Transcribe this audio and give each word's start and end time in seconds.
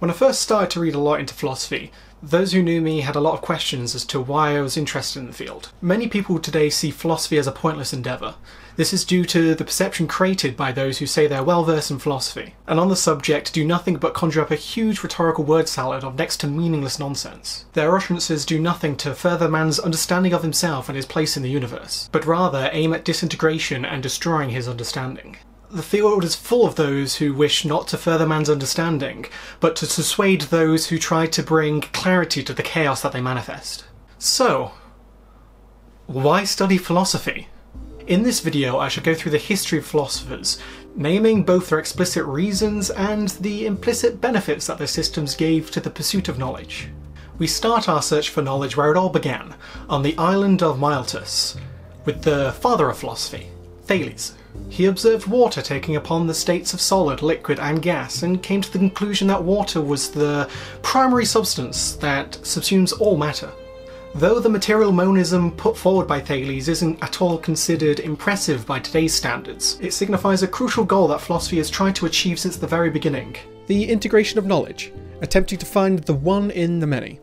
When 0.00 0.10
I 0.10 0.14
first 0.14 0.40
started 0.40 0.70
to 0.70 0.80
read 0.80 0.94
a 0.94 0.98
lot 0.98 1.20
into 1.20 1.34
philosophy, 1.34 1.92
those 2.22 2.54
who 2.54 2.62
knew 2.62 2.80
me 2.80 3.02
had 3.02 3.16
a 3.16 3.20
lot 3.20 3.34
of 3.34 3.42
questions 3.42 3.94
as 3.94 4.02
to 4.06 4.18
why 4.18 4.56
I 4.56 4.62
was 4.62 4.78
interested 4.78 5.18
in 5.18 5.26
the 5.26 5.34
field. 5.34 5.72
Many 5.82 6.08
people 6.08 6.38
today 6.38 6.70
see 6.70 6.90
philosophy 6.90 7.36
as 7.36 7.46
a 7.46 7.52
pointless 7.52 7.92
endeavour. 7.92 8.36
This 8.76 8.94
is 8.94 9.04
due 9.04 9.26
to 9.26 9.54
the 9.54 9.62
perception 9.62 10.08
created 10.08 10.56
by 10.56 10.72
those 10.72 10.98
who 10.98 11.06
say 11.06 11.26
they're 11.26 11.44
well 11.44 11.64
versed 11.64 11.90
in 11.90 11.98
philosophy, 11.98 12.54
and 12.66 12.80
on 12.80 12.88
the 12.88 12.96
subject 12.96 13.52
do 13.52 13.62
nothing 13.62 13.96
but 13.96 14.14
conjure 14.14 14.40
up 14.40 14.50
a 14.50 14.56
huge 14.56 15.02
rhetorical 15.02 15.44
word 15.44 15.68
salad 15.68 16.02
of 16.02 16.16
next 16.16 16.38
to 16.38 16.46
meaningless 16.46 16.98
nonsense. 16.98 17.66
Their 17.74 17.94
utterances 17.94 18.46
do 18.46 18.58
nothing 18.58 18.96
to 18.98 19.14
further 19.14 19.50
man's 19.50 19.78
understanding 19.78 20.32
of 20.32 20.42
himself 20.42 20.88
and 20.88 20.96
his 20.96 21.04
place 21.04 21.36
in 21.36 21.42
the 21.42 21.50
universe, 21.50 22.08
but 22.10 22.24
rather 22.24 22.70
aim 22.72 22.94
at 22.94 23.04
disintegration 23.04 23.84
and 23.84 24.02
destroying 24.02 24.48
his 24.48 24.66
understanding. 24.66 25.36
The 25.72 25.82
field 25.84 26.24
is 26.24 26.34
full 26.34 26.66
of 26.66 26.74
those 26.74 27.16
who 27.16 27.32
wish 27.32 27.64
not 27.64 27.86
to 27.88 27.96
further 27.96 28.26
man's 28.26 28.50
understanding, 28.50 29.26
but 29.60 29.76
to 29.76 29.86
dissuade 29.86 30.42
those 30.42 30.88
who 30.88 30.98
try 30.98 31.26
to 31.26 31.44
bring 31.44 31.80
clarity 31.80 32.42
to 32.42 32.52
the 32.52 32.64
chaos 32.64 33.02
that 33.02 33.12
they 33.12 33.20
manifest. 33.20 33.84
So, 34.18 34.72
why 36.08 36.42
study 36.42 36.76
philosophy? 36.76 37.46
In 38.08 38.24
this 38.24 38.40
video, 38.40 38.78
I 38.78 38.88
shall 38.88 39.04
go 39.04 39.14
through 39.14 39.30
the 39.30 39.38
history 39.38 39.78
of 39.78 39.86
philosophers, 39.86 40.58
naming 40.96 41.44
both 41.44 41.68
their 41.68 41.78
explicit 41.78 42.24
reasons 42.24 42.90
and 42.90 43.28
the 43.28 43.64
implicit 43.64 44.20
benefits 44.20 44.66
that 44.66 44.78
their 44.78 44.88
systems 44.88 45.36
gave 45.36 45.70
to 45.70 45.78
the 45.78 45.88
pursuit 45.88 46.28
of 46.28 46.36
knowledge. 46.36 46.88
We 47.38 47.46
start 47.46 47.88
our 47.88 48.02
search 48.02 48.30
for 48.30 48.42
knowledge 48.42 48.76
where 48.76 48.90
it 48.90 48.96
all 48.96 49.08
began, 49.08 49.54
on 49.88 50.02
the 50.02 50.18
island 50.18 50.64
of 50.64 50.80
Miletus, 50.80 51.56
with 52.04 52.22
the 52.22 52.56
father 52.58 52.90
of 52.90 52.98
philosophy, 52.98 53.52
Thales. 53.90 54.34
He 54.68 54.84
observed 54.86 55.26
water 55.26 55.60
taking 55.60 55.96
upon 55.96 56.28
the 56.28 56.32
states 56.32 56.72
of 56.72 56.80
solid, 56.80 57.22
liquid, 57.22 57.58
and 57.58 57.82
gas, 57.82 58.22
and 58.22 58.40
came 58.40 58.60
to 58.60 58.72
the 58.72 58.78
conclusion 58.78 59.26
that 59.26 59.42
water 59.42 59.80
was 59.80 60.12
the 60.12 60.48
primary 60.80 61.24
substance 61.24 61.96
that 61.96 62.38
subsumes 62.42 62.92
all 63.00 63.16
matter. 63.16 63.50
Though 64.14 64.38
the 64.38 64.48
material 64.48 64.92
monism 64.92 65.50
put 65.56 65.76
forward 65.76 66.06
by 66.06 66.20
Thales 66.20 66.68
isn't 66.68 67.02
at 67.02 67.20
all 67.20 67.36
considered 67.36 67.98
impressive 67.98 68.64
by 68.64 68.78
today's 68.78 69.12
standards, 69.12 69.76
it 69.80 69.92
signifies 69.92 70.44
a 70.44 70.48
crucial 70.48 70.84
goal 70.84 71.08
that 71.08 71.20
philosophy 71.20 71.56
has 71.56 71.68
tried 71.68 71.96
to 71.96 72.06
achieve 72.06 72.38
since 72.38 72.56
the 72.56 72.68
very 72.68 72.90
beginning 72.90 73.36
the 73.66 73.90
integration 73.90 74.38
of 74.38 74.46
knowledge, 74.46 74.92
attempting 75.20 75.58
to 75.58 75.66
find 75.66 75.98
the 76.00 76.14
one 76.14 76.52
in 76.52 76.78
the 76.78 76.86
many. 76.86 77.18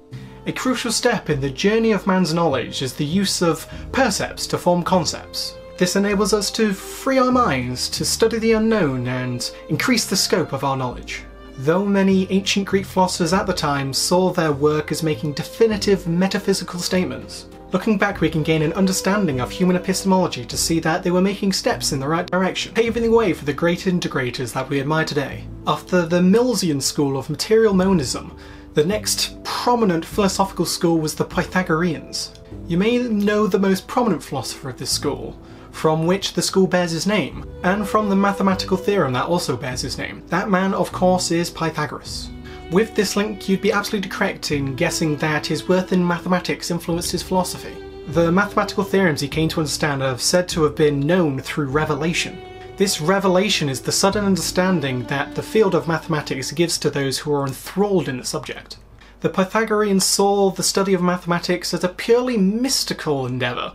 A 0.48 0.52
crucial 0.52 0.92
step 0.92 1.30
in 1.30 1.40
the 1.40 1.50
journey 1.50 1.94
of 1.94 2.08
man's 2.08 2.34
knowledge 2.34 2.82
is 2.82 2.94
the 2.94 3.06
use 3.06 3.42
of 3.42 3.66
percepts 3.94 4.48
to 4.48 4.58
form 4.58 4.84
concepts. 4.84 5.57
This 5.78 5.96
enables 5.96 6.34
us 6.34 6.50
to 6.52 6.74
free 6.74 7.20
our 7.20 7.32
minds 7.32 7.88
to 7.90 8.04
study 8.04 8.40
the 8.40 8.54
unknown 8.54 9.06
and 9.08 9.52
increase 9.70 10.08
the 10.08 10.16
scope 10.16 10.52
of 10.52 10.64
our 10.64 10.76
knowledge. 10.76 11.22
Though 11.60 11.86
many 11.86 12.26
ancient 12.32 12.66
Greek 12.66 12.84
philosophers 12.84 13.32
at 13.32 13.46
the 13.46 13.54
time 13.54 13.94
saw 13.94 14.32
their 14.32 14.52
work 14.52 14.92
as 14.92 15.04
making 15.04 15.34
definitive 15.34 16.08
metaphysical 16.08 16.80
statements, 16.80 17.46
looking 17.74 18.00
back 18.00 18.22
we 18.22 18.30
can 18.30 18.42
gain 18.42 18.64
an 18.64 18.74
understanding 18.74 19.40
of 19.40 19.52
human 19.52 19.76
epistemology 19.76 20.46
to 20.46 20.58
see 20.58 20.80
that 20.80 21.04
they 21.04 21.12
were 21.12 21.22
making 21.22 21.54
steps 21.54 21.92
in 21.92 22.00
the 22.00 22.08
right 22.08 22.26
direction, 22.26 22.74
paving 22.74 23.04
the 23.04 23.12
way 23.12 23.32
for 23.32 23.46
the 23.46 23.54
great 23.54 23.82
integrators 23.82 24.54
that 24.54 24.68
we 24.70 24.80
admire 24.80 25.06
today. 25.06 25.44
After 25.68 26.08
the 26.08 26.22
Milesian 26.22 26.82
school 26.82 27.20
of 27.20 27.30
material 27.30 27.76
monism, 27.76 28.36
the 28.74 28.84
next 28.84 29.44
prominent 29.44 30.04
philosophical 30.04 30.66
school 30.66 30.98
was 31.00 31.14
the 31.14 31.26
Pythagoreans. 31.26 32.34
You 32.68 32.80
may 32.80 32.98
know 32.98 33.46
the 33.46 33.60
most 33.60 33.88
prominent 33.88 34.24
philosopher 34.24 34.70
of 34.70 34.78
this 34.78 34.90
school, 34.90 35.40
from 35.78 36.08
which 36.08 36.34
the 36.34 36.42
school 36.42 36.66
bears 36.66 36.90
his 36.90 37.06
name, 37.06 37.46
and 37.64 37.88
from 37.88 38.10
the 38.10 38.16
mathematical 38.16 38.76
theorem 38.76 39.14
that 39.14 39.28
also 39.28 39.56
bears 39.56 39.82
his 39.82 39.96
name. 39.96 40.24
That 40.26 40.50
man, 40.50 40.74
of 40.74 40.92
course, 40.92 41.30
is 41.30 41.52
Pythagoras. 41.52 42.32
With 42.72 42.96
this 42.96 43.16
link, 43.16 43.48
you'd 43.48 43.62
be 43.62 43.72
absolutely 43.72 44.10
correct 44.10 44.52
in 44.52 44.76
guessing 44.76 45.18
that 45.18 45.46
his 45.46 45.70
worth 45.70 45.94
in 45.94 46.06
mathematics 46.06 46.72
influenced 46.72 47.12
his 47.12 47.22
philosophy. 47.22 47.76
The 48.08 48.32
mathematical 48.32 48.84
theorems 48.84 49.22
he 49.22 49.28
came 49.28 49.50
to 49.50 49.60
understand 49.60 50.02
are 50.02 50.18
said 50.18 50.50
to 50.50 50.64
have 50.64 50.76
been 50.76 51.00
known 51.00 51.40
through 51.42 51.68
revelation. 51.68 52.42
This 52.78 53.00
revelation 53.00 53.70
is 53.70 53.82
the 53.82 53.92
sudden 53.92 54.26
understanding 54.26 55.04
that 55.04 55.36
the 55.36 55.44
field 55.44 55.76
of 55.76 55.88
mathematics 55.88 56.52
gives 56.52 56.80
to 56.80 56.90
those 56.90 57.20
who 57.20 57.32
are 57.32 57.46
enthralled 57.46 58.10
in 58.10 58.18
the 58.18 58.26
subject. 58.26 58.78
The 59.20 59.30
Pythagoreans 59.30 60.06
saw 60.06 60.50
the 60.50 60.64
study 60.64 60.96
of 60.96 61.04
mathematics 61.04 61.72
as 61.74 61.84
a 61.84 61.90
purely 61.90 62.38
mystical 62.38 63.28
endeavour, 63.28 63.74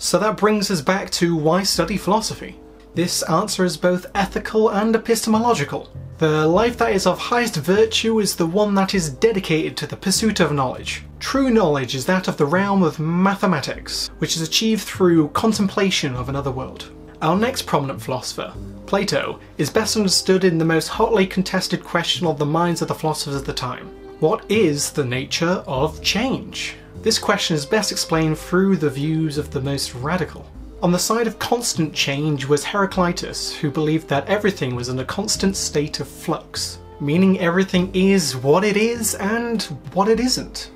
so 0.00 0.18
that 0.18 0.38
brings 0.38 0.70
us 0.70 0.80
back 0.80 1.10
to 1.10 1.36
why 1.36 1.62
study 1.62 1.98
philosophy? 1.98 2.58
This 2.94 3.22
answer 3.24 3.66
is 3.66 3.76
both 3.76 4.06
ethical 4.14 4.70
and 4.70 4.96
epistemological. 4.96 5.90
The 6.16 6.46
life 6.46 6.78
that 6.78 6.94
is 6.94 7.06
of 7.06 7.18
highest 7.18 7.56
virtue 7.56 8.18
is 8.18 8.34
the 8.34 8.46
one 8.46 8.74
that 8.76 8.94
is 8.94 9.10
dedicated 9.10 9.76
to 9.76 9.86
the 9.86 9.98
pursuit 9.98 10.40
of 10.40 10.52
knowledge. 10.52 11.04
True 11.18 11.50
knowledge 11.50 11.94
is 11.94 12.06
that 12.06 12.28
of 12.28 12.38
the 12.38 12.46
realm 12.46 12.82
of 12.82 12.98
mathematics, 12.98 14.08
which 14.20 14.36
is 14.36 14.42
achieved 14.42 14.84
through 14.84 15.28
contemplation 15.28 16.14
of 16.14 16.30
another 16.30 16.50
world. 16.50 16.90
Our 17.20 17.36
next 17.36 17.66
prominent 17.66 18.00
philosopher, 18.00 18.54
Plato, 18.86 19.38
is 19.58 19.68
best 19.68 19.98
understood 19.98 20.44
in 20.44 20.56
the 20.56 20.64
most 20.64 20.88
hotly 20.88 21.26
contested 21.26 21.84
question 21.84 22.26
of 22.26 22.38
the 22.38 22.46
minds 22.46 22.80
of 22.80 22.88
the 22.88 22.94
philosophers 22.94 23.36
of 23.36 23.44
the 23.44 23.52
time. 23.52 23.86
What 24.20 24.50
is 24.50 24.92
the 24.92 25.04
nature 25.04 25.62
of 25.66 26.02
change? 26.02 26.76
This 27.02 27.18
question 27.18 27.56
is 27.56 27.64
best 27.64 27.92
explained 27.92 28.36
through 28.36 28.76
the 28.76 28.90
views 28.90 29.38
of 29.38 29.50
the 29.50 29.60
most 29.60 29.94
radical. 29.94 30.44
On 30.82 30.92
the 30.92 30.98
side 30.98 31.26
of 31.26 31.38
constant 31.38 31.94
change 31.94 32.44
was 32.44 32.64
Heraclitus, 32.64 33.54
who 33.54 33.70
believed 33.70 34.08
that 34.08 34.28
everything 34.28 34.74
was 34.74 34.90
in 34.90 34.98
a 34.98 35.04
constant 35.04 35.56
state 35.56 36.00
of 36.00 36.08
flux, 36.08 36.78
meaning 37.00 37.38
everything 37.38 37.90
is 37.94 38.36
what 38.36 38.64
it 38.64 38.76
is 38.76 39.14
and 39.14 39.62
what 39.94 40.08
it 40.08 40.20
isn't. 40.20 40.70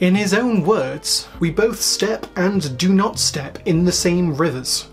In 0.00 0.14
his 0.14 0.34
own 0.34 0.64
words, 0.64 1.28
we 1.40 1.50
both 1.50 1.80
step 1.80 2.26
and 2.36 2.76
do 2.76 2.92
not 2.92 3.18
step 3.18 3.58
in 3.64 3.84
the 3.86 3.92
same 3.92 4.34
rivers. 4.34 4.89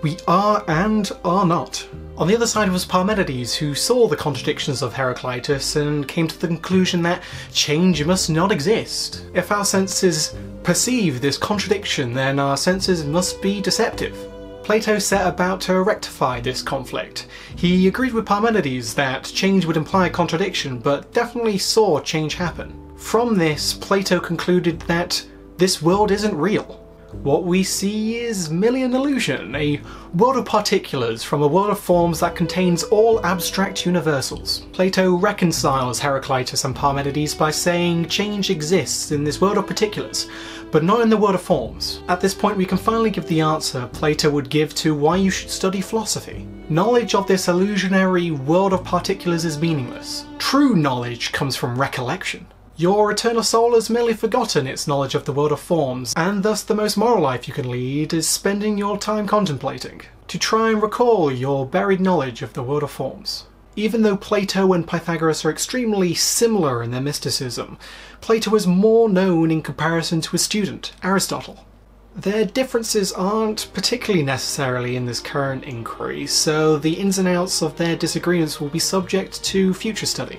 We 0.00 0.16
are 0.28 0.64
and 0.68 1.10
are 1.24 1.44
not. 1.44 1.88
On 2.16 2.28
the 2.28 2.36
other 2.36 2.46
side 2.46 2.70
was 2.70 2.84
Parmenides, 2.84 3.56
who 3.56 3.74
saw 3.74 4.06
the 4.06 4.16
contradictions 4.16 4.80
of 4.80 4.94
Heraclitus 4.94 5.74
and 5.74 6.06
came 6.06 6.28
to 6.28 6.38
the 6.38 6.46
conclusion 6.46 7.02
that 7.02 7.22
change 7.52 8.04
must 8.04 8.30
not 8.30 8.52
exist. 8.52 9.24
If 9.34 9.50
our 9.50 9.64
senses 9.64 10.36
perceive 10.62 11.20
this 11.20 11.36
contradiction, 11.36 12.12
then 12.12 12.38
our 12.38 12.56
senses 12.56 13.04
must 13.04 13.42
be 13.42 13.60
deceptive. 13.60 14.16
Plato 14.62 15.00
set 15.00 15.26
about 15.26 15.60
to 15.62 15.82
rectify 15.82 16.40
this 16.40 16.62
conflict. 16.62 17.26
He 17.56 17.88
agreed 17.88 18.12
with 18.12 18.26
Parmenides 18.26 18.94
that 18.94 19.24
change 19.24 19.64
would 19.64 19.76
imply 19.76 20.08
contradiction, 20.10 20.78
but 20.78 21.12
definitely 21.12 21.58
saw 21.58 21.98
change 22.00 22.34
happen. 22.34 22.94
From 22.96 23.36
this, 23.36 23.74
Plato 23.74 24.20
concluded 24.20 24.78
that 24.82 25.24
this 25.56 25.82
world 25.82 26.12
isn't 26.12 26.36
real. 26.36 26.84
What 27.12 27.44
we 27.44 27.62
see 27.62 28.16
is 28.16 28.50
merely 28.50 28.82
an 28.82 28.94
illusion, 28.94 29.54
a 29.56 29.80
world 30.14 30.36
of 30.36 30.44
particulars 30.44 31.24
from 31.24 31.42
a 31.42 31.46
world 31.46 31.70
of 31.70 31.80
forms 31.80 32.20
that 32.20 32.36
contains 32.36 32.82
all 32.82 33.24
abstract 33.24 33.86
universals. 33.86 34.66
Plato 34.72 35.16
reconciles 35.16 35.98
Heraclitus 35.98 36.66
and 36.66 36.76
Parmenides 36.76 37.34
by 37.34 37.50
saying 37.50 38.08
change 38.08 38.50
exists 38.50 39.10
in 39.10 39.24
this 39.24 39.40
world 39.40 39.56
of 39.56 39.66
particulars, 39.66 40.28
but 40.70 40.84
not 40.84 41.00
in 41.00 41.08
the 41.08 41.16
world 41.16 41.34
of 41.34 41.40
forms. 41.40 42.02
At 42.08 42.20
this 42.20 42.34
point 42.34 42.58
we 42.58 42.66
can 42.66 42.76
finally 42.76 43.10
give 43.10 43.26
the 43.26 43.40
answer 43.40 43.88
Plato 43.94 44.28
would 44.28 44.50
give 44.50 44.74
to 44.76 44.94
why 44.94 45.16
you 45.16 45.30
should 45.30 45.50
study 45.50 45.80
philosophy. 45.80 46.46
Knowledge 46.68 47.14
of 47.14 47.26
this 47.26 47.48
illusionary 47.48 48.32
world 48.32 48.74
of 48.74 48.84
particulars 48.84 49.46
is 49.46 49.58
meaningless. 49.58 50.26
True 50.38 50.76
knowledge 50.76 51.32
comes 51.32 51.56
from 51.56 51.80
recollection. 51.80 52.46
Your 52.78 53.10
eternal 53.10 53.42
soul 53.42 53.74
has 53.74 53.90
merely 53.90 54.14
forgotten 54.14 54.68
its 54.68 54.86
knowledge 54.86 55.16
of 55.16 55.24
the 55.24 55.32
world 55.32 55.50
of 55.50 55.58
forms, 55.58 56.14
and 56.16 56.44
thus 56.44 56.62
the 56.62 56.76
most 56.76 56.96
moral 56.96 57.20
life 57.20 57.48
you 57.48 57.52
can 57.52 57.68
lead 57.68 58.14
is 58.14 58.28
spending 58.28 58.78
your 58.78 58.96
time 58.96 59.26
contemplating, 59.26 60.02
to 60.28 60.38
try 60.38 60.70
and 60.70 60.80
recall 60.80 61.32
your 61.32 61.66
buried 61.66 62.00
knowledge 62.00 62.40
of 62.40 62.52
the 62.52 62.62
world 62.62 62.84
of 62.84 62.90
forms. 62.92 63.46
Even 63.74 64.02
though 64.02 64.16
Plato 64.16 64.72
and 64.72 64.86
Pythagoras 64.86 65.44
are 65.44 65.50
extremely 65.50 66.14
similar 66.14 66.80
in 66.80 66.92
their 66.92 67.00
mysticism, 67.00 67.78
Plato 68.20 68.54
is 68.54 68.68
more 68.68 69.08
known 69.08 69.50
in 69.50 69.60
comparison 69.60 70.20
to 70.20 70.30
his 70.30 70.42
student, 70.42 70.92
Aristotle. 71.02 71.66
Their 72.14 72.44
differences 72.44 73.10
aren't 73.10 73.72
particularly 73.74 74.24
necessarily 74.24 74.94
in 74.94 75.04
this 75.04 75.18
current 75.18 75.64
inquiry, 75.64 76.28
so 76.28 76.78
the 76.78 76.92
ins 76.92 77.18
and 77.18 77.26
outs 77.26 77.60
of 77.60 77.76
their 77.76 77.96
disagreements 77.96 78.60
will 78.60 78.68
be 78.68 78.78
subject 78.78 79.42
to 79.42 79.74
future 79.74 80.06
study. 80.06 80.38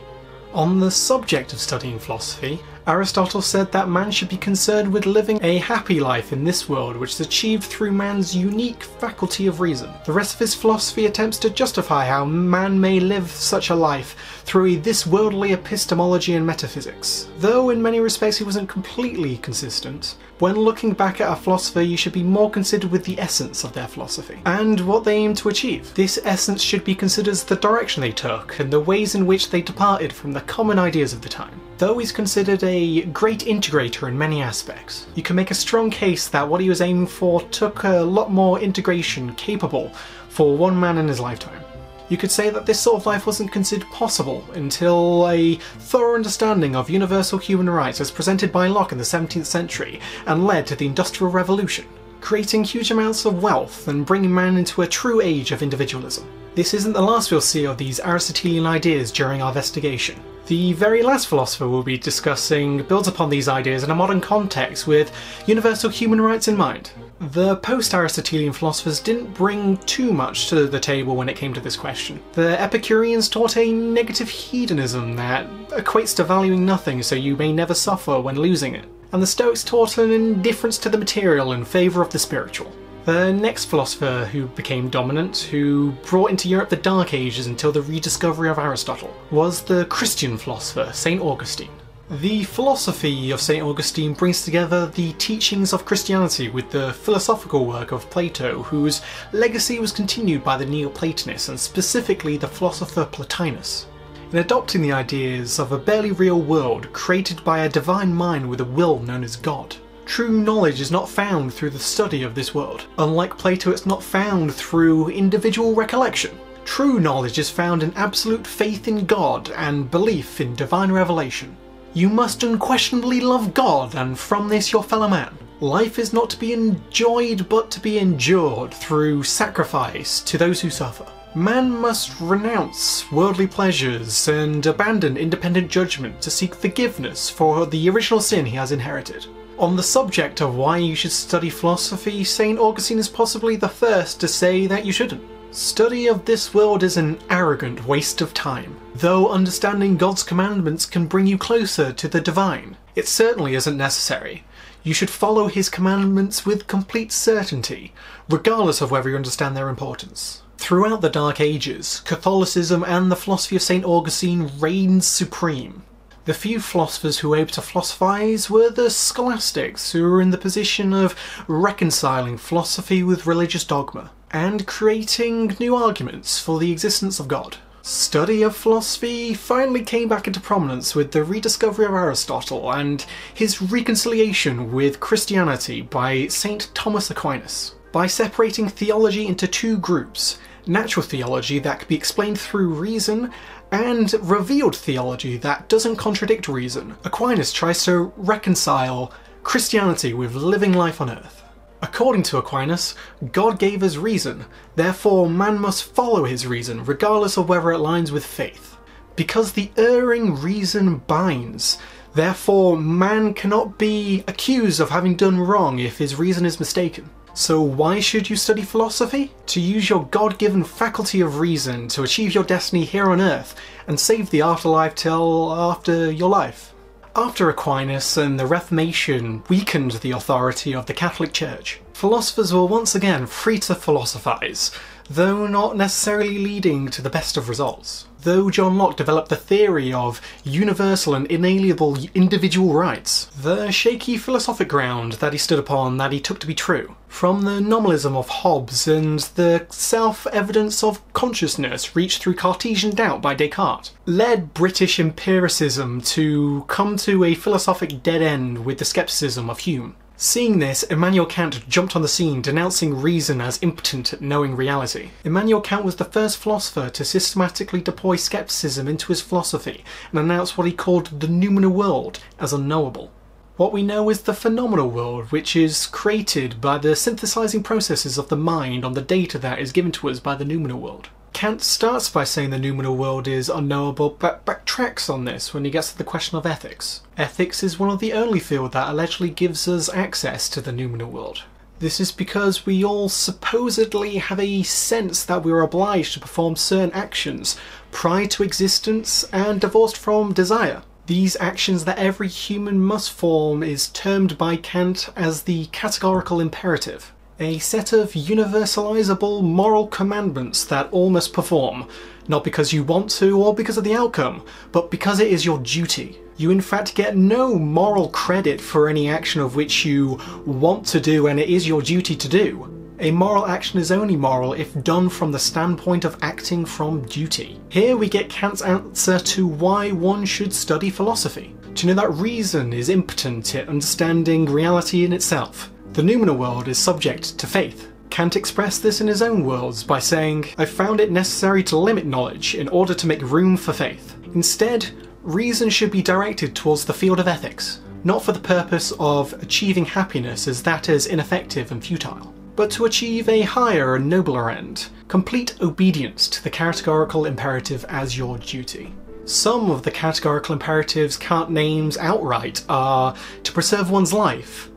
On 0.53 0.79
the 0.79 0.89
subject 0.89 1.53
of 1.53 1.59
studying 1.59 1.99
philosophy, 1.99 2.59
Aristotle 2.89 3.43
said 3.43 3.71
that 3.71 3.87
man 3.87 4.09
should 4.09 4.29
be 4.29 4.37
concerned 4.37 4.91
with 4.91 5.05
living 5.05 5.39
a 5.43 5.59
happy 5.59 5.99
life 5.99 6.33
in 6.33 6.43
this 6.43 6.67
world, 6.67 6.97
which 6.97 7.11
is 7.11 7.19
achieved 7.19 7.65
through 7.65 7.91
man's 7.91 8.35
unique 8.35 8.81
faculty 8.81 9.45
of 9.45 9.59
reason. 9.59 9.91
The 10.05 10.11
rest 10.11 10.33
of 10.33 10.39
his 10.39 10.55
philosophy 10.55 11.05
attempts 11.05 11.37
to 11.39 11.51
justify 11.51 12.07
how 12.07 12.25
man 12.25 12.81
may 12.81 12.99
live 12.99 13.29
such 13.29 13.69
a 13.69 13.75
life 13.75 14.41
through 14.43 14.77
this 14.77 15.05
worldly 15.05 15.53
epistemology 15.53 16.33
and 16.33 16.43
metaphysics. 16.43 17.29
Though 17.37 17.69
in 17.69 17.79
many 17.79 17.99
respects 17.99 18.37
he 18.37 18.43
wasn't 18.43 18.67
completely 18.67 19.37
consistent, 19.37 20.15
when 20.39 20.55
looking 20.55 20.93
back 20.93 21.21
at 21.21 21.31
a 21.31 21.35
philosopher, 21.35 21.83
you 21.83 21.95
should 21.95 22.13
be 22.13 22.23
more 22.23 22.49
considered 22.49 22.89
with 22.89 23.05
the 23.05 23.19
essence 23.19 23.63
of 23.63 23.73
their 23.73 23.87
philosophy 23.87 24.39
and 24.47 24.79
what 24.79 25.03
they 25.03 25.15
aim 25.15 25.35
to 25.35 25.49
achieve. 25.49 25.93
This 25.93 26.17
essence 26.23 26.63
should 26.63 26.83
be 26.83 26.95
considered 26.95 27.29
as 27.29 27.43
the 27.43 27.55
direction 27.55 28.01
they 28.01 28.11
took 28.11 28.57
and 28.57 28.73
the 28.73 28.79
ways 28.79 29.13
in 29.13 29.27
which 29.27 29.51
they 29.51 29.61
departed 29.61 30.11
from 30.11 30.31
the 30.31 30.41
common 30.41 30.79
ideas 30.79 31.13
of 31.13 31.21
the 31.21 31.29
time. 31.29 31.61
Though 31.79 31.97
he's 31.97 32.11
considered 32.11 32.61
a 32.65 33.03
great 33.03 33.45
integrator 33.45 34.09
in 34.09 34.17
many 34.17 34.41
aspects, 34.41 35.07
you 35.15 35.23
can 35.23 35.37
make 35.37 35.49
a 35.49 35.55
strong 35.55 35.89
case 35.89 36.27
that 36.27 36.45
what 36.45 36.59
he 36.59 36.67
was 36.67 36.81
aiming 36.81 37.07
for 37.07 37.41
took 37.43 37.85
a 37.85 38.01
lot 38.01 38.33
more 38.33 38.59
integration 38.59 39.33
capable 39.35 39.87
for 40.27 40.57
one 40.57 40.77
man 40.77 40.97
in 40.97 41.07
his 41.07 41.21
lifetime. 41.21 41.63
You 42.09 42.17
could 42.17 42.31
say 42.31 42.49
that 42.49 42.65
this 42.65 42.81
sort 42.81 42.97
of 42.99 43.05
life 43.05 43.25
wasn't 43.25 43.53
considered 43.53 43.87
possible 43.91 44.43
until 44.55 45.29
a 45.29 45.55
thorough 45.55 46.15
understanding 46.15 46.75
of 46.75 46.89
universal 46.89 47.39
human 47.39 47.69
rights 47.69 48.01
as 48.01 48.11
presented 48.11 48.51
by 48.51 48.67
Locke 48.67 48.91
in 48.91 48.97
the 48.97 49.05
17th 49.05 49.45
century 49.45 50.01
and 50.25 50.45
led 50.45 50.67
to 50.67 50.75
the 50.75 50.85
Industrial 50.85 51.31
Revolution, 51.31 51.85
creating 52.19 52.65
huge 52.65 52.91
amounts 52.91 53.23
of 53.23 53.41
wealth 53.41 53.87
and 53.87 54.05
bringing 54.05 54.33
man 54.33 54.57
into 54.57 54.81
a 54.81 54.87
true 54.87 55.21
age 55.21 55.53
of 55.53 55.63
individualism. 55.63 56.27
This 56.55 56.73
isn't 56.73 56.91
the 56.91 57.01
last 57.01 57.31
we'll 57.31 57.39
see 57.39 57.65
of 57.65 57.77
these 57.77 58.01
Aristotelian 58.01 58.65
ideas 58.65 59.13
during 59.13 59.41
our 59.41 59.47
investigation. 59.47 60.21
The 60.49 60.73
very 60.73 61.03
last 61.03 61.27
philosopher 61.27 61.69
we'll 61.69 61.83
be 61.83 61.99
discussing 61.99 62.81
builds 62.81 63.07
upon 63.07 63.29
these 63.29 63.47
ideas 63.47 63.83
in 63.83 63.91
a 63.91 63.95
modern 63.95 64.19
context 64.19 64.87
with 64.87 65.13
universal 65.45 65.91
human 65.91 66.19
rights 66.19 66.47
in 66.47 66.57
mind. 66.57 66.89
The 67.19 67.57
post 67.57 67.93
Aristotelian 67.93 68.53
philosophers 68.53 68.99
didn't 68.99 69.35
bring 69.35 69.77
too 69.77 70.11
much 70.11 70.49
to 70.49 70.65
the 70.65 70.79
table 70.79 71.15
when 71.15 71.29
it 71.29 71.35
came 71.35 71.53
to 71.53 71.61
this 71.61 71.75
question. 71.75 72.19
The 72.33 72.59
Epicureans 72.59 73.29
taught 73.29 73.57
a 73.57 73.71
negative 73.71 74.27
hedonism 74.27 75.15
that 75.17 75.47
equates 75.67 76.15
to 76.15 76.23
valuing 76.23 76.65
nothing 76.65 77.03
so 77.03 77.13
you 77.13 77.35
may 77.35 77.53
never 77.53 77.75
suffer 77.75 78.19
when 78.19 78.35
losing 78.35 78.73
it. 78.73 78.85
And 79.11 79.21
the 79.21 79.27
Stoics 79.27 79.63
taught 79.63 79.99
an 79.99 80.09
indifference 80.09 80.79
to 80.79 80.89
the 80.89 80.97
material 80.97 81.53
in 81.53 81.63
favour 81.63 82.01
of 82.01 82.09
the 82.09 82.17
spiritual. 82.17 82.71
The 83.09 83.33
next 83.33 83.65
philosopher 83.65 84.29
who 84.31 84.45
became 84.49 84.87
dominant, 84.87 85.39
who 85.49 85.93
brought 86.05 86.29
into 86.29 86.47
Europe 86.47 86.69
the 86.69 86.75
Dark 86.75 87.15
Ages 87.15 87.47
until 87.47 87.71
the 87.71 87.81
rediscovery 87.81 88.49
of 88.49 88.59
Aristotle, 88.59 89.11
was 89.31 89.63
the 89.63 89.85
Christian 89.85 90.37
philosopher, 90.37 90.91
St. 90.93 91.19
Augustine. 91.19 91.71
The 92.11 92.43
philosophy 92.43 93.31
of 93.31 93.41
St. 93.41 93.63
Augustine 93.63 94.13
brings 94.13 94.45
together 94.45 94.85
the 94.85 95.13
teachings 95.13 95.73
of 95.73 95.85
Christianity 95.85 96.49
with 96.49 96.69
the 96.69 96.93
philosophical 96.93 97.65
work 97.65 97.91
of 97.91 98.07
Plato, 98.11 98.61
whose 98.61 99.01
legacy 99.33 99.79
was 99.79 99.91
continued 99.91 100.43
by 100.43 100.55
the 100.55 100.67
Neoplatonists 100.67 101.49
and 101.49 101.59
specifically 101.59 102.37
the 102.37 102.47
philosopher 102.47 103.05
Plotinus. 103.05 103.87
In 104.31 104.37
adopting 104.37 104.83
the 104.83 104.91
ideas 104.91 105.57
of 105.57 105.71
a 105.71 105.79
barely 105.79 106.11
real 106.11 106.43
world 106.43 106.93
created 106.93 107.43
by 107.43 107.61
a 107.65 107.69
divine 107.69 108.13
mind 108.13 108.47
with 108.47 108.61
a 108.61 108.65
will 108.65 108.99
known 108.99 109.23
as 109.23 109.35
God, 109.35 109.75
True 110.09 110.41
knowledge 110.41 110.81
is 110.81 110.89
not 110.89 111.07
found 111.07 111.53
through 111.53 111.69
the 111.69 111.77
study 111.77 112.23
of 112.23 112.33
this 112.33 112.55
world. 112.55 112.87
Unlike 112.97 113.37
Plato, 113.37 113.69
it's 113.69 113.85
not 113.85 114.01
found 114.01 114.51
through 114.51 115.09
individual 115.09 115.75
recollection. 115.75 116.35
True 116.65 116.99
knowledge 116.99 117.37
is 117.37 117.51
found 117.51 117.83
in 117.83 117.93
absolute 117.93 118.47
faith 118.47 118.87
in 118.87 119.05
God 119.05 119.51
and 119.51 119.89
belief 119.89 120.41
in 120.41 120.55
divine 120.55 120.91
revelation. 120.91 121.55
You 121.93 122.09
must 122.09 122.41
unquestionably 122.41 123.21
love 123.21 123.53
God 123.53 123.93
and 123.93 124.17
from 124.17 124.49
this 124.49 124.73
your 124.73 124.81
fellow 124.81 125.07
man. 125.07 125.37
Life 125.59 125.99
is 125.99 126.11
not 126.11 126.31
to 126.31 126.39
be 126.39 126.53
enjoyed 126.53 127.47
but 127.47 127.69
to 127.69 127.79
be 127.79 127.99
endured 127.99 128.73
through 128.73 129.21
sacrifice 129.21 130.21
to 130.21 130.39
those 130.39 130.59
who 130.59 130.71
suffer. 130.71 131.05
Man 131.35 131.69
must 131.69 132.19
renounce 132.19 133.09
worldly 133.11 133.45
pleasures 133.45 134.27
and 134.27 134.65
abandon 134.65 135.17
independent 135.17 135.69
judgment 135.69 136.19
to 136.23 136.31
seek 136.31 136.55
forgiveness 136.55 137.29
for 137.29 137.67
the 137.67 137.87
original 137.91 138.19
sin 138.19 138.47
he 138.47 138.55
has 138.55 138.71
inherited. 138.71 139.27
On 139.59 139.75
the 139.75 139.83
subject 139.83 140.39
of 140.39 140.55
why 140.55 140.77
you 140.77 140.95
should 140.95 141.11
study 141.11 141.49
philosophy, 141.49 142.23
St. 142.23 142.57
Augustine 142.57 142.97
is 142.97 143.09
possibly 143.09 143.57
the 143.57 143.67
first 143.67 144.21
to 144.21 144.27
say 144.29 144.67
that 144.67 144.85
you 144.85 144.93
shouldn't. 144.93 145.21
Study 145.51 146.07
of 146.07 146.23
this 146.23 146.53
world 146.53 146.81
is 146.81 146.95
an 146.95 147.19
arrogant 147.29 147.85
waste 147.85 148.21
of 148.21 148.33
time. 148.33 148.79
Though 148.95 149.27
understanding 149.27 149.97
God's 149.97 150.23
commandments 150.23 150.85
can 150.85 151.07
bring 151.07 151.27
you 151.27 151.37
closer 151.37 151.91
to 151.91 152.07
the 152.07 152.21
divine, 152.21 152.77
it 152.95 153.09
certainly 153.09 153.53
isn't 153.53 153.75
necessary. 153.75 154.45
You 154.81 154.93
should 154.93 155.09
follow 155.09 155.47
his 155.47 155.67
commandments 155.67 156.45
with 156.45 156.67
complete 156.67 157.11
certainty, 157.11 157.91
regardless 158.29 158.79
of 158.79 158.91
whether 158.91 159.09
you 159.09 159.17
understand 159.17 159.57
their 159.57 159.67
importance. 159.67 160.41
Throughout 160.57 161.01
the 161.01 161.09
Dark 161.09 161.41
Ages, 161.41 161.99
Catholicism 162.05 162.85
and 162.85 163.11
the 163.11 163.17
philosophy 163.17 163.57
of 163.57 163.61
St. 163.61 163.83
Augustine 163.83 164.49
reigned 164.57 165.03
supreme. 165.03 165.83
The 166.29 166.35
few 166.35 166.59
philosophers 166.59 167.17
who 167.17 167.29
were 167.29 167.37
able 167.37 167.49
to 167.53 167.61
philosophize 167.63 168.51
were 168.51 168.69
the 168.69 168.91
scholastics, 168.91 169.93
who 169.93 170.03
were 170.03 170.21
in 170.21 170.29
the 170.29 170.37
position 170.37 170.93
of 170.93 171.15
reconciling 171.47 172.37
philosophy 172.37 173.01
with 173.01 173.25
religious 173.25 173.63
dogma 173.63 174.11
and 174.29 174.67
creating 174.67 175.57
new 175.59 175.75
arguments 175.75 176.37
for 176.39 176.59
the 176.59 176.71
existence 176.71 177.19
of 177.19 177.27
God. 177.27 177.57
Study 177.81 178.43
of 178.43 178.55
philosophy 178.55 179.33
finally 179.33 179.81
came 179.81 180.07
back 180.07 180.27
into 180.27 180.39
prominence 180.39 180.93
with 180.93 181.13
the 181.13 181.23
rediscovery 181.23 181.87
of 181.87 181.95
Aristotle 181.95 182.71
and 182.71 183.07
his 183.33 183.59
reconciliation 183.59 184.71
with 184.71 184.99
Christianity 184.99 185.81
by 185.81 186.27
St. 186.27 186.69
Thomas 186.75 187.09
Aquinas. 187.09 187.73
By 187.91 188.05
separating 188.05 188.69
theology 188.69 189.25
into 189.25 189.47
two 189.47 189.79
groups, 189.79 190.37
natural 190.67 191.03
theology 191.03 191.57
that 191.57 191.79
could 191.79 191.87
be 191.87 191.95
explained 191.95 192.39
through 192.39 192.69
reason 192.69 193.31
and 193.71 194.13
revealed 194.21 194.75
theology 194.75 195.37
that 195.37 195.69
doesn't 195.69 195.97
contradict 195.97 196.47
reason. 196.47 196.95
Aquinas 197.03 197.51
tries 197.51 197.83
to 197.85 198.11
reconcile 198.17 199.13
Christianity 199.43 200.13
with 200.13 200.33
living 200.35 200.73
life 200.73 201.01
on 201.01 201.09
earth. 201.09 201.43
According 201.81 202.23
to 202.23 202.37
Aquinas, 202.37 202.93
God 203.31 203.57
gave 203.57 203.83
us 203.83 203.95
reason, 203.95 204.45
therefore 204.75 205.29
man 205.29 205.59
must 205.59 205.95
follow 205.95 206.25
his 206.25 206.45
reason, 206.45 206.83
regardless 206.83 207.37
of 207.37 207.47
whether 207.47 207.71
it 207.71 207.77
aligns 207.77 208.11
with 208.11 208.25
faith. 208.25 208.77
Because 209.15 209.53
the 209.53 209.71
erring 209.77 210.35
reason 210.35 210.97
binds, 210.97 211.77
therefore 212.13 212.77
man 212.77 213.33
cannot 213.33 213.77
be 213.77 214.23
accused 214.27 214.79
of 214.81 214.89
having 214.89 215.15
done 215.15 215.39
wrong 215.39 215.79
if 215.79 215.97
his 215.97 216.15
reason 216.15 216.45
is 216.45 216.59
mistaken. 216.59 217.09
So, 217.39 217.61
why 217.61 218.01
should 218.01 218.29
you 218.29 218.35
study 218.35 218.63
philosophy? 218.63 219.31
To 219.45 219.61
use 219.61 219.89
your 219.89 220.03
God 220.11 220.37
given 220.37 220.65
faculty 220.65 221.21
of 221.21 221.39
reason 221.39 221.87
to 221.87 222.03
achieve 222.03 222.35
your 222.35 222.43
destiny 222.43 222.83
here 222.83 223.09
on 223.11 223.21
earth 223.21 223.55
and 223.87 223.97
save 223.97 224.29
the 224.29 224.41
afterlife 224.41 224.93
till 224.93 225.53
after 225.53 226.11
your 226.11 226.27
life. 226.27 226.73
After 227.15 227.49
Aquinas 227.49 228.17
and 228.17 228.37
the 228.37 228.45
Reformation 228.45 229.41
weakened 229.47 229.93
the 229.93 230.11
authority 230.11 230.75
of 230.75 230.85
the 230.85 230.93
Catholic 230.93 231.31
Church, 231.31 231.79
philosophers 231.93 232.53
were 232.53 232.65
once 232.65 232.93
again 232.93 233.25
free 233.25 233.59
to 233.59 233.73
philosophize, 233.73 234.71
though 235.09 235.47
not 235.47 235.75
necessarily 235.75 236.37
leading 236.37 236.87
to 236.89 237.01
the 237.01 237.09
best 237.09 237.35
of 237.35 237.49
results. 237.49 238.05
Though 238.21 238.49
John 238.49 238.77
Locke 238.77 238.97
developed 238.97 239.29
the 239.29 239.37
theory 239.37 239.93
of 239.93 240.21
universal 240.43 241.15
and 241.15 241.25
inalienable 241.27 241.97
individual 242.13 242.73
rights, 242.73 243.25
the 243.41 243.71
shaky 243.71 244.17
philosophic 244.17 244.67
ground 244.67 245.13
that 245.13 245.31
he 245.31 245.39
stood 245.39 245.57
upon 245.57 245.97
that 245.97 246.11
he 246.11 246.19
took 246.19 246.39
to 246.41 246.47
be 246.47 246.53
true, 246.53 246.95
from 247.07 247.43
the 247.43 247.61
nominalism 247.61 248.17
of 248.17 248.27
Hobbes 248.27 248.87
and 248.87 249.19
the 249.19 249.65
self 249.69 250.27
evidence 250.27 250.83
of 250.83 251.01
consciousness 251.13 251.95
reached 251.95 252.21
through 252.21 252.35
Cartesian 252.35 252.93
doubt 252.93 253.21
by 253.21 253.33
Descartes, 253.33 253.91
led 254.05 254.53
British 254.53 254.99
empiricism 254.99 256.01
to 256.01 256.65
come 256.67 256.97
to 256.97 257.23
a 257.23 257.35
philosophic 257.35 258.03
dead 258.03 258.21
end 258.21 258.65
with 258.65 258.79
the 258.79 258.85
skepticism 258.85 259.49
of 259.49 259.59
Hume. 259.59 259.95
Seeing 260.21 260.59
this, 260.59 260.83
Immanuel 260.83 261.25
Kant 261.25 261.65
jumped 261.69 261.95
on 261.95 262.01
the 262.01 262.09
scene, 262.09 262.41
denouncing 262.41 262.93
reason 263.01 263.39
as 263.39 263.57
impotent 263.63 264.11
at 264.11 264.19
knowing 264.19 264.53
reality. 264.53 265.11
Immanuel 265.23 265.61
Kant 265.61 265.85
was 265.85 265.95
the 265.95 266.03
first 266.03 266.37
philosopher 266.37 266.89
to 266.89 267.05
systematically 267.05 267.79
deploy 267.79 268.17
skepticism 268.17 268.89
into 268.89 269.07
his 269.07 269.21
philosophy 269.21 269.81
and 270.11 270.19
announce 270.19 270.57
what 270.57 270.67
he 270.67 270.73
called 270.73 271.21
the 271.21 271.29
noumenal 271.29 271.71
world 271.71 272.19
as 272.37 272.51
unknowable. 272.51 273.13
What 273.55 273.71
we 273.71 273.81
know 273.81 274.09
is 274.09 274.23
the 274.23 274.33
phenomenal 274.33 274.89
world, 274.89 275.31
which 275.31 275.55
is 275.55 275.87
created 275.87 276.59
by 276.59 276.79
the 276.79 276.97
synthesizing 276.97 277.63
processes 277.63 278.17
of 278.17 278.27
the 278.27 278.35
mind 278.35 278.83
on 278.83 278.95
the 278.95 279.01
data 279.01 279.39
that 279.39 279.59
is 279.59 279.71
given 279.71 279.93
to 279.93 280.09
us 280.09 280.19
by 280.19 280.35
the 280.35 280.43
noumenal 280.43 280.81
world. 280.81 281.07
Kant 281.33 281.61
starts 281.61 282.09
by 282.09 282.23
saying 282.23 282.49
the 282.49 282.59
noumenal 282.59 282.97
world 282.97 283.27
is 283.27 283.49
unknowable, 283.49 284.09
but 284.19 284.45
backtracks 284.45 285.09
on 285.09 285.25
this 285.25 285.53
when 285.53 285.63
he 285.63 285.71
gets 285.71 285.91
to 285.91 285.97
the 285.97 286.03
question 286.03 286.37
of 286.37 286.45
ethics. 286.45 287.01
Ethics 287.17 287.63
is 287.63 287.79
one 287.79 287.89
of 287.89 287.99
the 287.99 288.13
only 288.13 288.39
fields 288.39 288.73
that 288.73 288.89
allegedly 288.89 289.29
gives 289.29 289.67
us 289.67 289.89
access 289.89 290.49
to 290.49 290.61
the 290.61 290.71
noumenal 290.71 291.09
world. 291.09 291.43
This 291.79 292.01
is 292.01 292.11
because 292.11 292.65
we 292.65 292.83
all 292.83 293.07
supposedly 293.07 294.17
have 294.17 294.39
a 294.39 294.63
sense 294.63 295.23
that 295.23 295.43
we 295.43 295.51
are 295.53 295.61
obliged 295.61 296.13
to 296.13 296.19
perform 296.19 296.57
certain 296.57 296.91
actions 296.91 297.57
prior 297.91 298.27
to 298.27 298.43
existence 298.43 299.23
and 299.31 299.61
divorced 299.61 299.95
from 299.95 300.33
desire. 300.33 300.81
These 301.05 301.37
actions 301.39 301.85
that 301.85 301.97
every 301.97 302.27
human 302.27 302.81
must 302.81 303.11
form 303.11 303.63
is 303.63 303.87
termed 303.87 304.37
by 304.37 304.57
Kant 304.57 305.09
as 305.15 305.43
the 305.43 305.67
categorical 305.67 306.41
imperative, 306.41 307.13
a 307.39 307.57
set 307.59 307.93
of 307.93 308.11
universalizable 308.11 309.41
moral 309.41 309.87
commandments 309.87 310.65
that 310.65 310.91
all 310.91 311.09
must 311.09 311.31
perform, 311.31 311.87
not 312.27 312.43
because 312.43 312.73
you 312.73 312.83
want 312.83 313.09
to 313.09 313.41
or 313.41 313.55
because 313.55 313.77
of 313.77 313.83
the 313.83 313.95
outcome, 313.95 314.43
but 314.71 314.91
because 314.91 315.19
it 315.19 315.31
is 315.31 315.45
your 315.45 315.59
duty. 315.59 316.19
You 316.35 316.51
in 316.51 316.61
fact 316.61 316.95
get 316.95 317.15
no 317.15 317.55
moral 317.55 318.09
credit 318.09 318.59
for 318.59 318.89
any 318.89 319.09
action 319.09 319.41
of 319.41 319.55
which 319.55 319.85
you 319.85 320.19
want 320.45 320.85
to 320.87 320.99
do 320.99 321.27
and 321.27 321.39
it 321.39 321.49
is 321.49 321.67
your 321.67 321.81
duty 321.81 322.15
to 322.15 322.27
do. 322.27 322.75
A 322.99 323.11
moral 323.11 323.47
action 323.47 323.79
is 323.79 323.91
only 323.91 324.17
moral 324.17 324.53
if 324.53 324.73
done 324.83 325.07
from 325.07 325.31
the 325.31 325.39
standpoint 325.39 326.03
of 326.03 326.17
acting 326.21 326.65
from 326.65 327.05
duty. 327.05 327.57
Here 327.69 327.95
we 327.95 328.09
get 328.09 328.29
Kant's 328.29 328.61
answer 328.61 329.17
to 329.17 329.47
why 329.47 329.91
one 329.91 330.25
should 330.25 330.53
study 330.53 330.89
philosophy. 330.89 331.55
To 331.75 331.87
know 331.87 331.93
that 331.93 332.11
reason 332.11 332.73
is 332.73 332.89
impotent 332.89 333.55
at 333.55 333.69
understanding 333.69 334.45
reality 334.45 335.05
in 335.05 335.13
itself. 335.13 335.71
The 335.93 336.03
noumenal 336.03 336.35
world 336.35 336.67
is 336.67 336.77
subject 336.77 337.37
to 337.37 337.47
faith. 337.47 337.91
Kant 338.09 338.35
expressed 338.35 338.83
this 338.83 339.01
in 339.01 339.07
his 339.07 339.21
own 339.21 339.43
words 339.43 339.83
by 339.83 339.99
saying, 339.99 340.45
I 340.57 340.65
found 340.65 340.99
it 340.99 341.11
necessary 341.11 341.63
to 341.63 341.77
limit 341.77 342.05
knowledge 342.05 342.55
in 342.55 342.67
order 342.69 342.93
to 342.93 343.07
make 343.07 343.21
room 343.21 343.57
for 343.57 343.73
faith. 343.73 344.15
Instead, 344.33 344.89
reason 345.21 345.69
should 345.69 345.91
be 345.91 346.01
directed 346.01 346.55
towards 346.55 346.85
the 346.85 346.93
field 346.93 347.19
of 347.19 347.27
ethics, 347.27 347.81
not 348.03 348.23
for 348.23 348.31
the 348.31 348.39
purpose 348.39 348.93
of 348.99 349.33
achieving 349.43 349.85
happiness 349.85 350.47
as 350.47 350.63
that 350.63 350.89
is 350.89 351.07
ineffective 351.07 351.71
and 351.71 351.83
futile 351.83 352.33
but 352.59 352.69
to 352.69 352.83
achieve 352.83 353.29
a 353.29 353.43
higher 353.43 353.95
and 353.95 354.09
nobler 354.09 354.49
end 354.49 354.89
complete 355.07 355.55
obedience 355.61 356.27
to 356.27 356.43
the 356.43 356.49
categorical 356.49 357.25
imperative 357.25 357.85
as 357.87 358.17
your 358.17 358.37
duty. 358.39 358.93
Some 359.23 359.71
of 359.71 359.83
the 359.83 359.91
categorical 359.91 360.51
imperatives 360.51 361.15
Kant 361.15 361.49
names 361.49 361.97
outright 361.97 362.65
are 362.67 363.15
to 363.43 363.51
preserve 363.53 363.91
one's 363.91 364.11
life, 364.11 364.68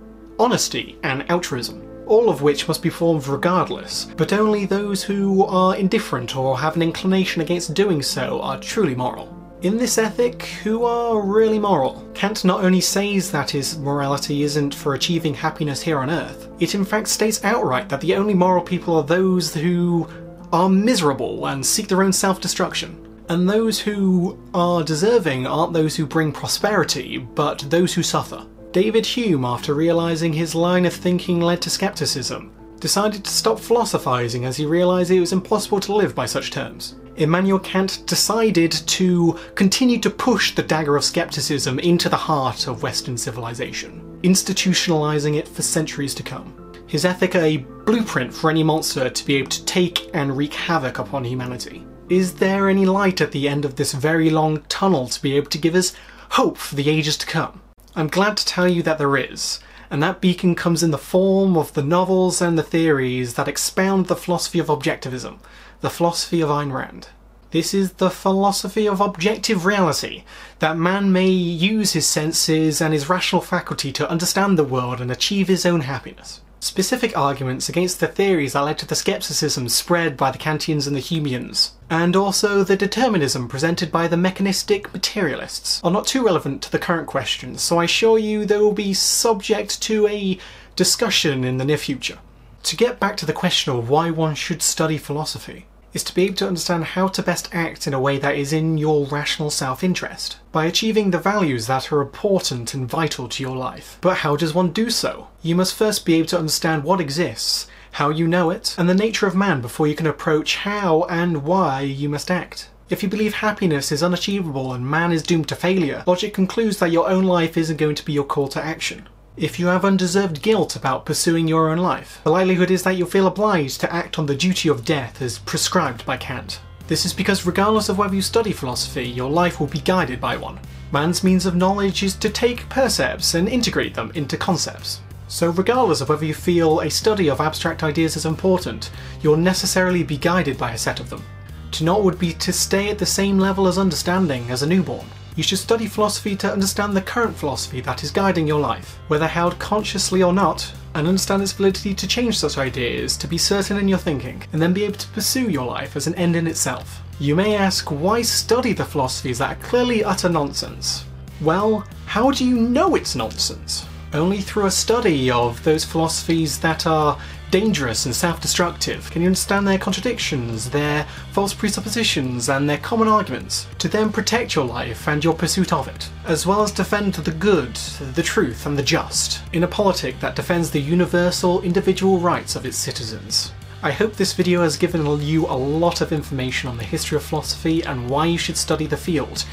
honesty, 0.42 0.98
and 1.02 1.24
altruism, 1.30 1.88
all 2.06 2.28
of 2.28 2.42
which 2.42 2.66
must 2.66 2.82
be 2.82 2.90
formed 2.90 3.26
regardless, 3.28 4.06
but 4.16 4.32
only 4.32 4.66
those 4.66 5.02
who 5.02 5.44
are 5.44 5.76
indifferent 5.76 6.36
or 6.36 6.58
have 6.58 6.74
an 6.76 6.82
inclination 6.82 7.40
against 7.40 7.74
doing 7.74 8.02
so 8.02 8.40
are 8.42 8.58
truly 8.58 8.94
moral. 8.94 9.38
In 9.62 9.76
this 9.76 9.96
ethic, 9.96 10.42
who 10.64 10.84
are 10.84 11.20
really 11.20 11.60
moral? 11.60 12.04
Kant 12.14 12.44
not 12.44 12.64
only 12.64 12.80
says 12.80 13.30
that 13.30 13.50
his 13.50 13.78
morality 13.78 14.42
isn't 14.42 14.74
for 14.74 14.94
achieving 14.94 15.34
happiness 15.34 15.80
here 15.80 15.98
on 15.98 16.10
earth, 16.10 16.48
it 16.58 16.74
in 16.74 16.84
fact 16.84 17.06
states 17.06 17.44
outright 17.44 17.88
that 17.88 18.00
the 18.00 18.16
only 18.16 18.34
moral 18.34 18.64
people 18.64 18.96
are 18.96 19.04
those 19.04 19.54
who 19.54 20.08
are 20.52 20.68
miserable 20.68 21.46
and 21.46 21.64
seek 21.64 21.86
their 21.86 22.02
own 22.02 22.12
self 22.12 22.40
destruction. 22.40 22.98
And 23.28 23.48
those 23.48 23.78
who 23.78 24.36
are 24.52 24.82
deserving 24.82 25.46
aren't 25.46 25.72
those 25.72 25.94
who 25.94 26.06
bring 26.06 26.32
prosperity, 26.32 27.18
but 27.18 27.60
those 27.70 27.94
who 27.94 28.02
suffer. 28.02 28.44
David 28.72 29.04
Hume, 29.04 29.44
after 29.44 29.74
realising 29.74 30.32
his 30.32 30.54
line 30.54 30.86
of 30.86 30.94
thinking 30.94 31.42
led 31.42 31.60
to 31.60 31.68
skepticism, 31.68 32.50
decided 32.80 33.22
to 33.22 33.30
stop 33.30 33.60
philosophizing 33.60 34.46
as 34.46 34.56
he 34.56 34.64
realised 34.64 35.10
it 35.10 35.20
was 35.20 35.34
impossible 35.34 35.78
to 35.80 35.94
live 35.94 36.14
by 36.14 36.24
such 36.24 36.50
terms. 36.50 36.94
Immanuel 37.16 37.58
Kant 37.58 38.02
decided 38.06 38.72
to 38.72 39.38
continue 39.56 39.98
to 39.98 40.08
push 40.08 40.54
the 40.54 40.62
dagger 40.62 40.96
of 40.96 41.04
skepticism 41.04 41.78
into 41.80 42.08
the 42.08 42.16
heart 42.16 42.66
of 42.66 42.82
Western 42.82 43.18
civilization, 43.18 44.18
institutionalizing 44.22 45.36
it 45.36 45.46
for 45.46 45.60
centuries 45.60 46.14
to 46.14 46.22
come. 46.22 46.72
His 46.86 47.04
ethic 47.04 47.34
a 47.34 47.58
blueprint 47.84 48.32
for 48.32 48.48
any 48.48 48.62
monster 48.62 49.10
to 49.10 49.26
be 49.26 49.36
able 49.36 49.50
to 49.50 49.64
take 49.66 50.10
and 50.14 50.34
wreak 50.34 50.54
havoc 50.54 50.98
upon 50.98 51.24
humanity. 51.24 51.86
Is 52.08 52.32
there 52.32 52.70
any 52.70 52.86
light 52.86 53.20
at 53.20 53.32
the 53.32 53.48
end 53.48 53.66
of 53.66 53.76
this 53.76 53.92
very 53.92 54.30
long 54.30 54.62
tunnel 54.70 55.08
to 55.08 55.20
be 55.20 55.36
able 55.36 55.50
to 55.50 55.58
give 55.58 55.74
us 55.74 55.94
hope 56.30 56.56
for 56.56 56.74
the 56.74 56.88
ages 56.88 57.18
to 57.18 57.26
come? 57.26 57.61
I'm 57.94 58.08
glad 58.08 58.38
to 58.38 58.46
tell 58.46 58.66
you 58.66 58.82
that 58.84 58.96
there 58.96 59.18
is, 59.18 59.60
and 59.90 60.02
that 60.02 60.22
beacon 60.22 60.54
comes 60.54 60.82
in 60.82 60.92
the 60.92 60.96
form 60.96 61.58
of 61.58 61.74
the 61.74 61.82
novels 61.82 62.40
and 62.40 62.56
the 62.56 62.62
theories 62.62 63.34
that 63.34 63.48
expound 63.48 64.06
the 64.06 64.16
philosophy 64.16 64.58
of 64.58 64.68
objectivism, 64.68 65.40
the 65.82 65.90
philosophy 65.90 66.40
of 66.40 66.48
Ayn 66.48 66.72
Rand. 66.72 67.08
This 67.50 67.74
is 67.74 67.92
the 67.94 68.08
philosophy 68.08 68.88
of 68.88 69.02
objective 69.02 69.66
reality, 69.66 70.24
that 70.60 70.78
man 70.78 71.12
may 71.12 71.28
use 71.28 71.92
his 71.92 72.06
senses 72.06 72.80
and 72.80 72.94
his 72.94 73.10
rational 73.10 73.42
faculty 73.42 73.92
to 73.92 74.08
understand 74.08 74.58
the 74.58 74.64
world 74.64 74.98
and 74.98 75.10
achieve 75.10 75.48
his 75.48 75.66
own 75.66 75.82
happiness. 75.82 76.40
Specific 76.62 77.18
arguments 77.18 77.68
against 77.68 77.98
the 77.98 78.06
theories 78.06 78.52
that 78.52 78.60
led 78.60 78.78
to 78.78 78.86
the 78.86 78.94
skepticism 78.94 79.68
spread 79.68 80.16
by 80.16 80.30
the 80.30 80.38
Kantians 80.38 80.86
and 80.86 80.94
the 80.94 81.00
Humeans, 81.00 81.72
and 81.90 82.14
also 82.14 82.62
the 82.62 82.76
determinism 82.76 83.48
presented 83.48 83.90
by 83.90 84.06
the 84.06 84.16
mechanistic 84.16 84.92
materialists, 84.92 85.80
are 85.82 85.90
not 85.90 86.06
too 86.06 86.24
relevant 86.24 86.62
to 86.62 86.70
the 86.70 86.78
current 86.78 87.08
questions, 87.08 87.62
so 87.62 87.78
I 87.78 87.84
assure 87.84 88.16
you 88.16 88.46
they 88.46 88.58
will 88.58 88.72
be 88.72 88.94
subject 88.94 89.82
to 89.82 90.06
a 90.06 90.38
discussion 90.76 91.42
in 91.42 91.56
the 91.56 91.64
near 91.64 91.76
future. 91.76 92.20
To 92.62 92.76
get 92.76 93.00
back 93.00 93.16
to 93.16 93.26
the 93.26 93.32
question 93.32 93.74
of 93.76 93.90
why 93.90 94.10
one 94.10 94.36
should 94.36 94.62
study 94.62 94.98
philosophy, 94.98 95.66
is 95.92 96.02
to 96.04 96.14
be 96.14 96.24
able 96.24 96.34
to 96.36 96.46
understand 96.46 96.84
how 96.84 97.08
to 97.08 97.22
best 97.22 97.48
act 97.52 97.86
in 97.86 97.94
a 97.94 98.00
way 98.00 98.18
that 98.18 98.36
is 98.36 98.52
in 98.52 98.78
your 98.78 99.06
rational 99.06 99.50
self-interest, 99.50 100.38
by 100.50 100.66
achieving 100.66 101.10
the 101.10 101.18
values 101.18 101.66
that 101.66 101.92
are 101.92 102.00
important 102.00 102.74
and 102.74 102.88
vital 102.88 103.28
to 103.28 103.42
your 103.42 103.56
life. 103.56 103.98
But 104.00 104.18
how 104.18 104.36
does 104.36 104.54
one 104.54 104.70
do 104.72 104.90
so? 104.90 105.28
You 105.42 105.54
must 105.54 105.74
first 105.74 106.04
be 106.04 106.14
able 106.14 106.28
to 106.28 106.38
understand 106.38 106.84
what 106.84 107.00
exists, 107.00 107.66
how 107.92 108.08
you 108.08 108.26
know 108.26 108.50
it, 108.50 108.74
and 108.78 108.88
the 108.88 108.94
nature 108.94 109.26
of 109.26 109.34
man 109.34 109.60
before 109.60 109.86
you 109.86 109.94
can 109.94 110.06
approach 110.06 110.56
how 110.56 111.04
and 111.04 111.44
why 111.44 111.82
you 111.82 112.08
must 112.08 112.30
act. 112.30 112.68
If 112.88 113.02
you 113.02 113.08
believe 113.08 113.34
happiness 113.34 113.90
is 113.90 114.02
unachievable 114.02 114.74
and 114.74 114.86
man 114.86 115.12
is 115.12 115.22
doomed 115.22 115.48
to 115.48 115.56
failure, 115.56 116.04
logic 116.06 116.34
concludes 116.34 116.78
that 116.78 116.90
your 116.90 117.08
own 117.08 117.24
life 117.24 117.56
isn't 117.56 117.78
going 117.78 117.94
to 117.94 118.04
be 118.04 118.12
your 118.12 118.24
call 118.24 118.48
to 118.48 118.62
action. 118.62 119.08
If 119.36 119.58
you 119.58 119.68
have 119.68 119.86
undeserved 119.86 120.42
guilt 120.42 120.76
about 120.76 121.06
pursuing 121.06 121.48
your 121.48 121.70
own 121.70 121.78
life, 121.78 122.20
the 122.22 122.30
likelihood 122.30 122.70
is 122.70 122.82
that 122.82 122.98
you'll 122.98 123.08
feel 123.08 123.26
obliged 123.26 123.80
to 123.80 123.90
act 123.90 124.18
on 124.18 124.26
the 124.26 124.36
duty 124.36 124.68
of 124.68 124.84
death 124.84 125.22
as 125.22 125.38
prescribed 125.38 126.04
by 126.04 126.18
Kant. 126.18 126.60
This 126.86 127.06
is 127.06 127.14
because 127.14 127.46
regardless 127.46 127.88
of 127.88 127.96
whether 127.96 128.14
you 128.14 128.20
study 128.20 128.52
philosophy, 128.52 129.08
your 129.08 129.30
life 129.30 129.58
will 129.58 129.68
be 129.68 129.80
guided 129.80 130.20
by 130.20 130.36
one. 130.36 130.60
Man's 130.92 131.24
means 131.24 131.46
of 131.46 131.56
knowledge 131.56 132.02
is 132.02 132.14
to 132.16 132.28
take 132.28 132.68
percepts 132.68 133.32
and 133.32 133.48
integrate 133.48 133.94
them 133.94 134.12
into 134.14 134.36
concepts. 134.36 135.00
So 135.28 135.48
regardless 135.48 136.02
of 136.02 136.10
whether 136.10 136.26
you 136.26 136.34
feel 136.34 136.80
a 136.80 136.90
study 136.90 137.30
of 137.30 137.40
abstract 137.40 137.82
ideas 137.82 138.16
is 138.16 138.26
important, 138.26 138.90
you'll 139.22 139.38
necessarily 139.38 140.02
be 140.02 140.18
guided 140.18 140.58
by 140.58 140.72
a 140.72 140.78
set 140.78 141.00
of 141.00 141.08
them. 141.08 141.24
To 141.70 141.84
not 141.84 142.04
would 142.04 142.18
be 142.18 142.34
to 142.34 142.52
stay 142.52 142.90
at 142.90 142.98
the 142.98 143.06
same 143.06 143.38
level 143.38 143.66
as 143.66 143.78
understanding 143.78 144.50
as 144.50 144.60
a 144.60 144.66
newborn. 144.66 145.06
You 145.34 145.42
should 145.42 145.58
study 145.58 145.86
philosophy 145.86 146.36
to 146.36 146.52
understand 146.52 146.94
the 146.94 147.00
current 147.00 147.34
philosophy 147.34 147.80
that 147.80 148.04
is 148.04 148.10
guiding 148.10 148.46
your 148.46 148.60
life, 148.60 148.98
whether 149.08 149.26
held 149.26 149.58
consciously 149.58 150.22
or 150.22 150.34
not, 150.34 150.70
and 150.94 151.06
understand 151.06 151.42
its 151.42 151.52
validity 151.52 151.94
to 151.94 152.06
change 152.06 152.38
such 152.38 152.58
ideas, 152.58 153.16
to 153.16 153.26
be 153.26 153.38
certain 153.38 153.78
in 153.78 153.88
your 153.88 153.98
thinking, 153.98 154.42
and 154.52 154.60
then 154.60 154.74
be 154.74 154.84
able 154.84 154.98
to 154.98 155.08
pursue 155.08 155.50
your 155.50 155.64
life 155.64 155.96
as 155.96 156.06
an 156.06 156.14
end 156.16 156.36
in 156.36 156.46
itself. 156.46 157.02
You 157.18 157.34
may 157.34 157.56
ask, 157.56 157.90
why 157.90 158.20
study 158.20 158.74
the 158.74 158.84
philosophies 158.84 159.38
that 159.38 159.56
are 159.56 159.62
clearly 159.62 160.04
utter 160.04 160.28
nonsense? 160.28 161.06
Well, 161.40 161.86
how 162.04 162.30
do 162.30 162.44
you 162.44 162.56
know 162.56 162.94
it's 162.94 163.16
nonsense? 163.16 163.86
Only 164.12 164.42
through 164.42 164.66
a 164.66 164.70
study 164.70 165.30
of 165.30 165.64
those 165.64 165.82
philosophies 165.82 166.58
that 166.58 166.86
are 166.86 167.18
dangerous 167.52 168.06
and 168.06 168.16
self-destructive? 168.16 169.10
Can 169.10 169.20
you 169.20 169.28
understand 169.28 169.68
their 169.68 169.78
contradictions, 169.78 170.70
their 170.70 171.04
false 171.32 171.52
presuppositions, 171.52 172.48
and 172.48 172.68
their 172.68 172.78
common 172.78 173.08
arguments, 173.08 173.66
to 173.78 173.88
then 173.88 174.10
protect 174.10 174.54
your 174.54 174.64
life 174.64 175.06
and 175.06 175.22
your 175.22 175.34
pursuit 175.34 175.70
of 175.70 175.86
it, 175.86 176.08
as 176.24 176.46
well 176.46 176.62
as 176.62 176.72
defend 176.72 177.12
the 177.12 177.30
good, 177.30 177.74
the 178.14 178.22
truth, 178.22 178.64
and 178.64 178.76
the 178.76 178.82
just, 178.82 179.42
in 179.52 179.64
a 179.64 179.68
politic 179.68 180.18
that 180.18 180.34
defends 180.34 180.70
the 180.70 180.80
universal 180.80 181.60
individual 181.60 182.18
rights 182.18 182.56
of 182.56 182.64
its 182.64 182.78
citizens? 182.78 183.52
I 183.82 183.90
hope 183.90 184.14
this 184.14 184.32
video 184.32 184.62
has 184.62 184.78
given 184.78 185.04
you 185.20 185.44
a 185.44 185.54
lot 185.54 186.00
of 186.00 186.10
information 186.10 186.70
on 186.70 186.78
the 186.78 186.84
history 186.84 187.16
of 187.16 187.22
philosophy 187.22 187.82
and 187.82 188.08
why 188.08 188.24
you 188.24 188.38
should 188.38 188.56
study 188.56 188.86
the 188.86 188.96
field. 188.96 189.44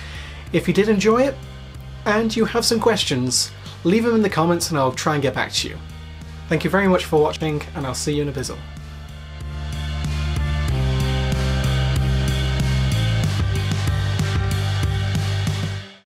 If 0.53 0.70
you 0.70 0.74
did 0.74 0.88
enjoy 0.88 1.24
it, 1.24 1.36
and 2.06 2.34
you 2.34 2.46
have 2.46 2.63
some 2.63 2.79
questions, 2.79 3.51
leave 3.84 4.06
them 4.06 4.15
in 4.15 4.22
the 4.22 4.29
comments 4.29 4.70
and 4.70 4.79
I'll 4.79 4.94
try 4.94 5.15
and 5.15 5.22
get 5.22 5.36
back 5.36 5.51
to 5.51 5.68
you. 5.68 5.77
Thank 6.50 6.63
you 6.63 6.72
very 6.72 6.88
much 6.88 7.06
for 7.06 7.22
watching, 7.22 7.62
and 7.75 7.86
I'll 7.86 7.94
see 7.94 8.15
you 8.15 8.24
in 8.24 8.29
a 8.29 8.32
bizzle. 8.32 8.58